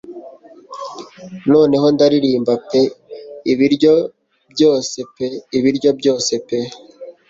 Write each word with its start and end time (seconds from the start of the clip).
Noneho 1.53 1.85
ndaririmba 1.95 2.53
pe 2.69 2.81
Ibiryo 3.51 3.93
byose 4.51 4.95
pe 5.15 5.27
ibiryo 5.57 5.89
byose 5.99 6.31
pe 6.47 6.59